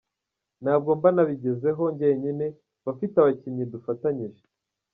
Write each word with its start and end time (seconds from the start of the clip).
Ntabwo 0.63 0.89
mba 0.97 1.09
nabigezeho 1.15 1.83
njyenyine, 1.93 2.45
mba 2.81 2.91
mfite 2.95 3.15
abakinnyi 3.19 3.63
dufatanyije. 3.73 4.43